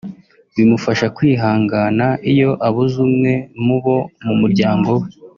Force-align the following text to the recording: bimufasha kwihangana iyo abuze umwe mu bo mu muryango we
bimufasha 0.55 1.05
kwihangana 1.15 2.05
iyo 2.31 2.51
abuze 2.67 2.97
umwe 3.07 3.33
mu 3.65 3.77
bo 3.83 3.97
mu 4.25 4.33
muryango 4.41 4.91
we 5.01 5.07